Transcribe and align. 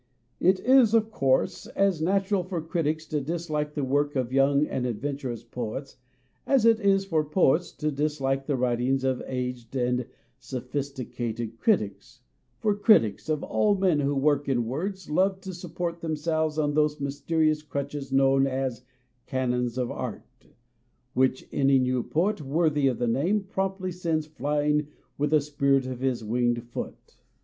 It 0.39 0.59
is 0.61 0.95
of 0.95 1.11
course 1.11 1.67
as 1.75 2.01
natural 2.01 2.43
for 2.43 2.59
critics 2.59 3.05
to 3.05 3.21
dislike 3.21 3.75
the 3.75 3.83
work 3.83 4.15
of 4.15 4.33
young 4.33 4.65
and 4.65 4.87
adventurous 4.87 5.43
poets 5.43 5.97
as 6.47 6.65
it 6.65 6.79
is 6.79 7.05
for 7.05 7.23
poets 7.23 7.71
to 7.73 7.91
dislike 7.91 8.47
the 8.47 8.55
writings 8.55 9.03
of 9.03 9.21
aged 9.27 9.75
and 9.75 10.07
sophisticated 10.39 11.59
critics, 11.59 12.21
for 12.57 12.73
critics 12.75 13.29
of 13.29 13.43
all 13.43 13.75
men 13.75 13.99
who 13.99 14.15
work 14.15 14.49
in 14.49 14.65
words 14.65 15.07
love 15.07 15.39
to 15.41 15.53
support 15.53 16.01
them 16.01 16.15
selves 16.15 16.57
on 16.57 16.73
those 16.73 16.99
mysterious 16.99 17.61
crutches 17.61 18.11
known 18.11 18.45
234 18.45 18.49
MONOLOGUES 18.49 18.79
as 18.79 18.85
canons 19.27 19.77
of 19.77 19.91
art, 19.91 20.47
which 21.13 21.47
any 21.51 21.77
new 21.77 22.01
poet 22.01 22.41
worthy 22.41 22.87
of 22.87 22.97
the 22.97 23.07
name 23.07 23.43
promptly 23.43 23.91
sends 23.91 24.25
flying 24.25 24.87
with 25.19 25.31
a 25.31 25.39
spirt 25.41 25.85
of 25.85 25.99
his 25.99 26.23
winged 26.23 26.63
foot. 26.63 27.17